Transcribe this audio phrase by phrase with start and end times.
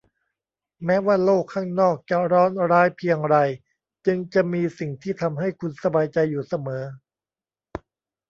[0.85, 3.37] แม้ว่าโลกข้างนอกจะร้อนร้ายเพียงไร
[4.05, 6.83] จึงจะมีสิ่งที่ทำให้คุณสบายใจอยู่เสมอ